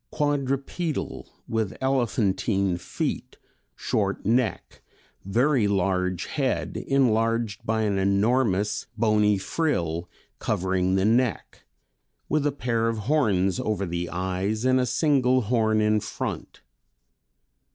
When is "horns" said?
13.11-13.59